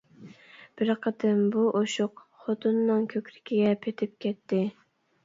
بىر 0.79 0.91
قېتىم 1.01 1.43
بۇ 1.55 1.65
ئوشۇق 1.79 2.23
خوتۇننىڭ 2.45 3.05
كۆكرىكىگە 3.13 3.75
پېتىپ 3.85 4.17
كەتتى. 4.27 4.65